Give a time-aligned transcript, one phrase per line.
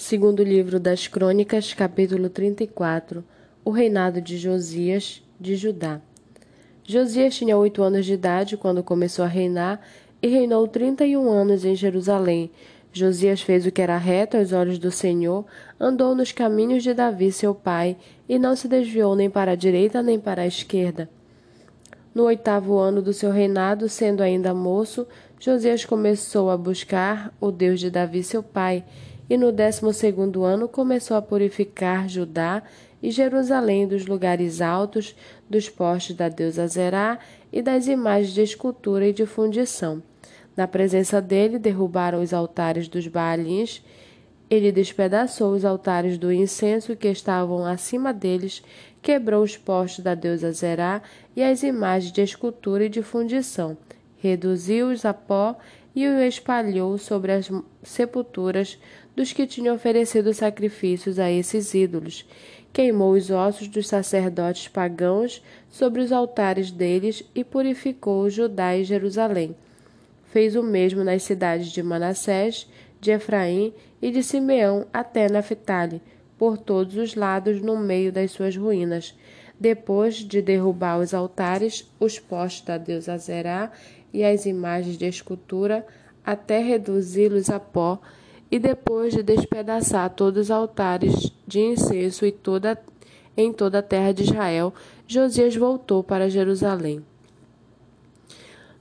[0.00, 3.22] Segundo livro das Crônicas, capítulo 34,
[3.62, 6.00] o reinado de Josias de Judá.
[6.82, 9.78] Josias tinha oito anos de idade quando começou a reinar
[10.22, 12.50] e reinou trinta e um anos em Jerusalém.
[12.90, 15.44] Josias fez o que era reto aos olhos do Senhor,
[15.78, 17.94] andou nos caminhos de Davi, seu pai,
[18.26, 21.10] e não se desviou nem para a direita nem para a esquerda.
[22.14, 25.06] No oitavo ano do seu reinado, sendo ainda moço,
[25.38, 28.82] Josias começou a buscar o Deus de Davi, seu pai,
[29.30, 32.64] e no décimo segundo ano começou a purificar Judá
[33.00, 35.14] e Jerusalém dos lugares altos,
[35.48, 37.16] dos postes da deusa Zerá
[37.52, 40.02] e das imagens de escultura e de fundição.
[40.56, 43.84] Na presença dele derrubaram os altares dos Baalins,
[44.50, 48.64] ele despedaçou os altares do incenso que estavam acima deles,
[49.00, 51.02] quebrou os postes da deusa Zerá
[51.36, 53.78] e as imagens de escultura e de fundição,
[54.18, 55.56] reduziu-os a pó
[55.94, 57.50] e o espalhou sobre as
[57.82, 58.78] sepulturas
[59.16, 62.26] dos que tinham oferecido sacrifícios a esses ídolos.
[62.72, 69.56] Queimou os ossos dos sacerdotes pagãos sobre os altares deles e purificou Judá e Jerusalém.
[70.32, 72.68] Fez o mesmo nas cidades de Manassés,
[73.00, 76.00] de Efraim e de Simeão até Naphtali,
[76.38, 79.14] por todos os lados no meio das suas ruínas.
[79.58, 83.70] Depois de derrubar os altares, os postes da deusa Zerá
[84.12, 85.86] e as imagens de escultura,
[86.24, 88.00] até reduzi-los a pó,
[88.50, 92.78] e depois de despedaçar todos os altares de incenso e toda,
[93.36, 94.74] em toda a terra de Israel,
[95.06, 97.04] Josias voltou para Jerusalém.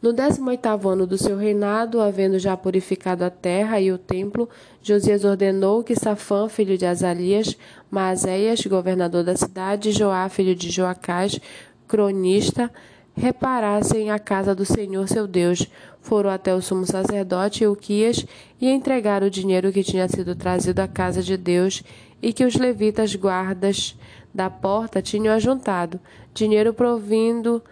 [0.00, 4.48] No décimo oitavo ano do seu reinado, havendo já purificado a terra e o templo,
[4.80, 7.56] Josias ordenou que Safã, filho de Azalias,
[7.90, 11.40] Maazéias, governador da cidade, Joá, filho de Joacás,
[11.88, 12.70] cronista,
[13.16, 15.66] reparassem a casa do Senhor seu Deus.
[16.00, 18.24] Foram até o sumo sacerdote Euquias
[18.60, 21.82] e entregaram o dinheiro que tinha sido trazido à casa de Deus
[22.22, 23.96] e que os levitas guardas
[24.32, 25.98] da porta tinham ajuntado,
[26.34, 27.62] dinheiro provindo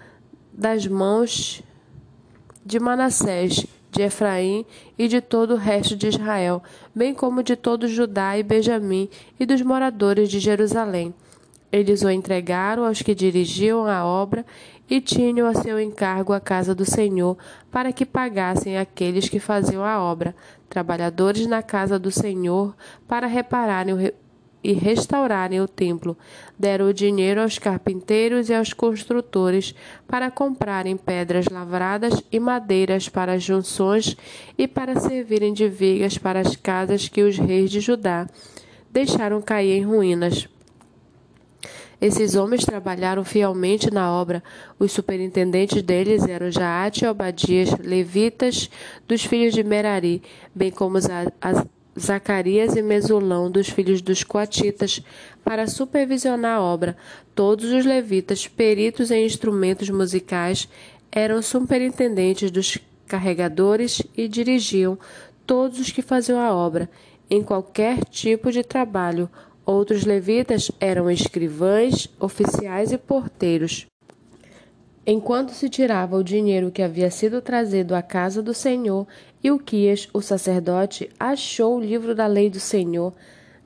[0.52, 1.62] das mãos
[2.64, 4.64] de Manassés, de Efraim
[4.98, 6.62] e de todo o resto de Israel,
[6.94, 11.14] bem como de todo Judá e Benjamim e dos moradores de Jerusalém.
[11.70, 14.46] Eles o entregaram aos que dirigiam a obra
[14.88, 17.36] e tinham a seu encargo a casa do Senhor,
[17.70, 20.34] para que pagassem aqueles que faziam a obra,
[20.68, 22.74] trabalhadores na casa do Senhor,
[23.08, 24.12] para repararem
[24.64, 26.16] e restaurarem o templo.
[26.58, 29.74] Deram o dinheiro aos carpinteiros e aos construtores
[30.08, 34.16] para comprarem pedras lavradas e madeiras para as junções
[34.56, 38.26] e para servirem de vigas para as casas que os reis de Judá
[38.90, 40.48] deixaram cair em ruínas.
[42.00, 44.42] Esses homens trabalharam fielmente na obra.
[44.78, 48.68] Os superintendentes deles eram Jaate e Obadias, levitas
[49.06, 50.22] dos filhos de Merari,
[50.54, 50.98] bem como
[51.98, 55.02] Zacarias e Mesulão dos filhos dos coatitas,
[55.44, 56.96] para supervisionar a obra.
[57.34, 60.68] Todos os levitas, peritos em instrumentos musicais,
[61.10, 64.98] eram superintendentes dos carregadores e dirigiam
[65.46, 66.90] todos os que faziam a obra,
[67.30, 69.28] em qualquer tipo de trabalho,
[69.66, 73.86] Outros levitas eram escrivães, oficiais e porteiros.
[75.06, 79.06] Enquanto se tirava o dinheiro que havia sido trazido à casa do Senhor,
[79.42, 83.12] Ilquias, o sacerdote, achou o livro da lei do Senhor,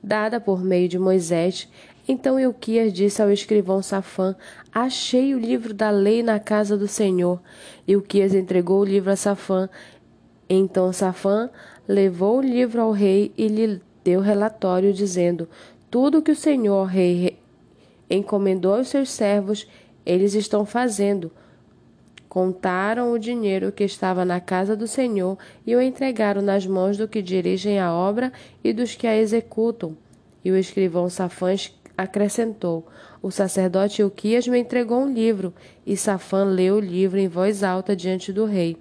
[0.01, 1.69] dada por meio de Moisés.
[2.07, 4.35] Então Ilquias disse ao escrivão Safã:
[4.73, 7.41] Achei o livro da lei na casa do Senhor.
[7.87, 9.69] Ilquias entregou o livro a Safã.
[10.49, 11.49] Então Safã
[11.87, 15.47] levou o livro ao rei e lhe deu relatório, dizendo:
[15.89, 17.37] tudo que o Senhor rei
[18.09, 19.67] encomendou aos seus servos,
[20.05, 21.31] eles estão fazendo.
[22.27, 27.07] Contaram o dinheiro que estava na casa do Senhor e o entregaram nas mãos do
[27.07, 28.31] que dirigem a obra
[28.63, 29.97] e dos que a executam.
[30.45, 32.87] E o escrivão Safãs acrescentou:
[33.21, 35.53] O sacerdote Uquias me entregou um livro,
[35.85, 38.77] e Safã leu o livro em voz alta diante do rei.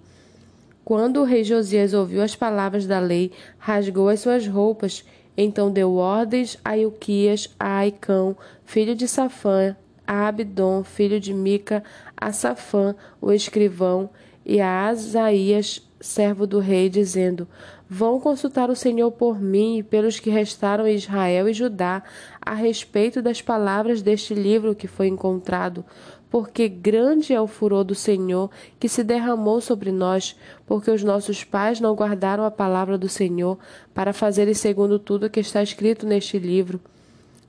[0.85, 5.05] Quando o rei Josias ouviu as palavras da lei, rasgou as suas roupas
[5.41, 11.85] então deu ordens a Ilquias, a Aicão, filho de Safã, a Abdon, filho de Mica,
[12.17, 14.11] a Safã, o escrivão,
[14.45, 17.47] e a Asaías, servo do rei, dizendo:
[17.89, 22.03] Vão consultar o Senhor por mim e pelos que restaram em Israel e Judá
[22.41, 25.85] a respeito das palavras deste livro que foi encontrado,
[26.31, 30.37] porque grande é o furor do Senhor que se derramou sobre nós,
[30.67, 33.59] porque os nossos pais não guardaram a palavra do Senhor
[33.95, 36.81] para fazerem segundo tudo que está escrito neste livro.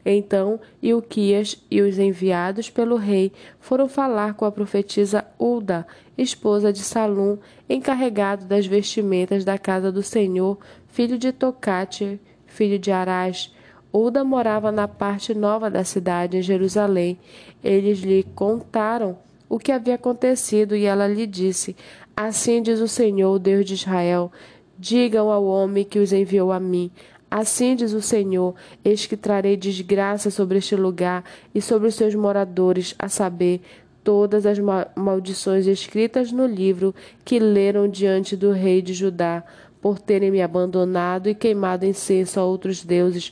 [0.05, 5.85] Então Ilquias e os enviados pelo rei foram falar com a profetisa Ulda,
[6.17, 7.37] esposa de Salum,
[7.69, 13.53] encarregado das vestimentas da casa do Senhor, filho de Tocate, filho de Arás.
[13.91, 17.18] Uda morava na parte nova da cidade, em Jerusalém.
[17.63, 19.18] Eles lhe contaram
[19.50, 21.75] o que havia acontecido e ela lhe disse:
[22.15, 24.31] Assim diz o Senhor, Deus de Israel:
[24.77, 26.91] Digam ao homem que os enviou a mim.
[27.31, 28.53] Assim diz o Senhor:
[28.86, 33.62] Eis que trarei desgraça sobre este lugar e sobre os seus moradores, a saber,
[34.03, 34.57] todas as
[34.95, 39.44] maldições escritas no livro que leram diante do rei de Judá,
[39.81, 43.31] por terem me abandonado e queimado incenso a outros deuses,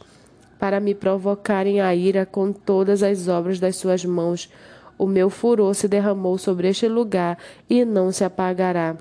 [0.60, 4.50] para me provocarem a ira com todas as obras das suas mãos
[4.98, 7.38] o meu furor se derramou sobre este lugar
[7.70, 8.98] e não se apagará.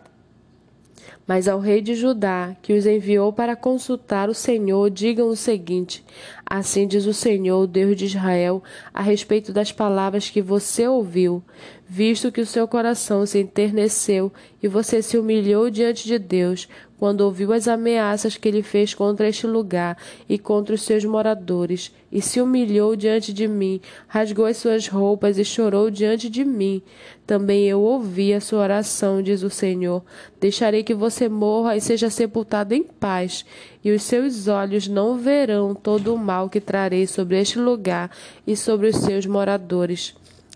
[1.27, 6.05] Mas ao rei de Judá, que os enviou para consultar o Senhor, digam o seguinte:
[6.45, 8.63] Assim diz o Senhor, Deus de Israel,
[8.95, 11.43] a respeito das palavras que você ouviu,
[11.89, 14.33] visto que o seu coração se enterneceu
[14.63, 19.29] e você se humilhou diante de Deus, quando ouviu as ameaças que ele fez contra
[19.29, 19.99] este lugar
[20.29, 25.39] e contra os seus moradores, e se humilhou diante de mim, rasgou as suas roupas
[25.39, 26.81] e chorou diante de mim.
[27.27, 30.03] Também eu ouvi a sua oração, diz o Senhor.
[30.41, 33.45] Deixarei que você morra e seja sepultado em paz,
[33.85, 38.11] e os seus olhos não verão todo o mal que trarei sobre este lugar
[38.47, 40.15] e sobre os seus moradores.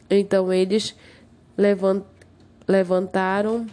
[0.08, 0.96] Então eles
[2.66, 3.66] levantaram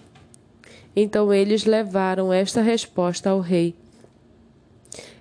[1.00, 3.76] então eles levaram esta resposta ao rei.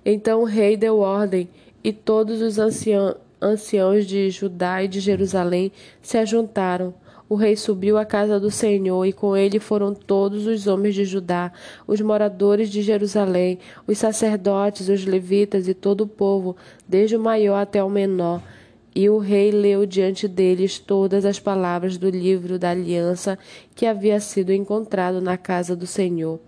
[0.03, 1.47] Então o rei deu ordem,
[1.83, 5.71] e todos os anciãos de Judá e de Jerusalém
[6.01, 6.95] se ajuntaram.
[7.29, 11.05] O rei subiu à casa do Senhor, e com ele foram todos os homens de
[11.05, 11.51] Judá,
[11.85, 16.57] os moradores de Jerusalém, os sacerdotes, os levitas e todo o povo,
[16.87, 18.41] desde o maior até o menor.
[18.99, 23.37] E o rei leu diante deles todas as palavras do livro da aliança
[23.75, 26.39] que havia sido encontrado na casa do Senhor.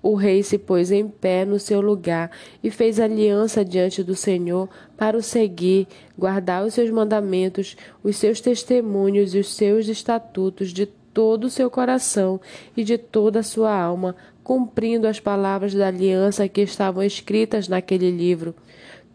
[0.00, 2.30] O rei se pôs em pé no seu lugar
[2.62, 8.40] e fez aliança diante do Senhor para o seguir, guardar os seus mandamentos, os seus
[8.40, 12.40] testemunhos e os seus estatutos de todo o seu coração
[12.76, 14.14] e de toda a sua alma,
[14.44, 18.54] cumprindo as palavras da aliança que estavam escritas naquele livro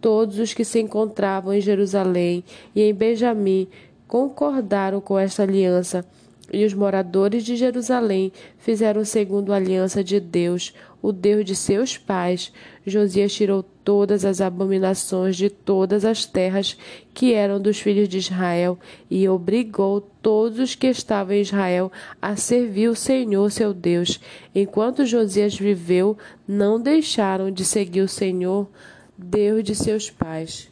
[0.06, 2.44] todos os que se encontravam em Jerusalém
[2.76, 3.68] e em Benjamim
[4.08, 6.06] concordaram com esta aliança.
[6.54, 11.98] E os moradores de Jerusalém fizeram segundo a aliança de Deus, o Deus de seus
[11.98, 12.54] pais.
[12.86, 16.78] Josias tirou todas as abominações de todas as terras
[17.12, 18.78] que eram dos filhos de Israel
[19.10, 21.92] e obrigou todos os que estavam em Israel
[22.22, 24.20] a servir o Senhor seu Deus.
[24.54, 26.16] Enquanto Josias viveu,
[26.48, 28.68] não deixaram de seguir o Senhor
[29.18, 30.70] Deus de seus pais.